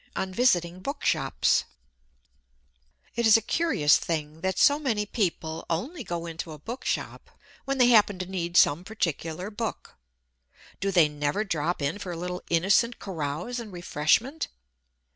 [0.15, 1.65] ON VISITING BOOKSHOPS
[3.15, 7.29] It Is a curious thing that so many people only go into a bookshop
[7.65, 9.95] when they happen to need some particular book.
[10.79, 14.47] Do they never drop in for a little innocent carouse and refreshment?